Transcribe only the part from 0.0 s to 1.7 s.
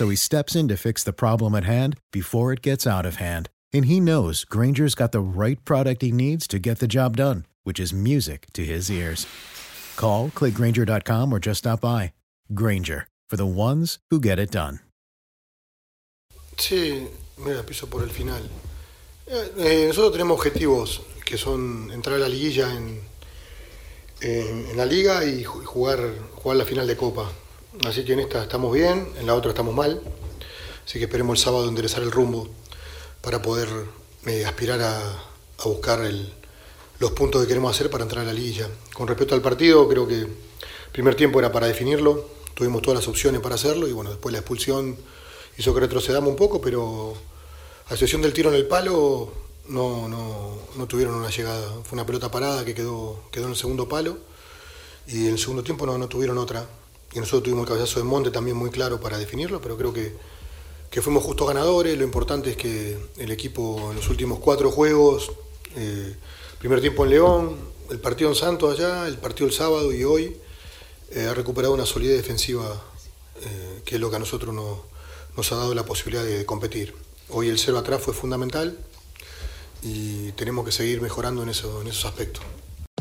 So he steps in to fix the problem at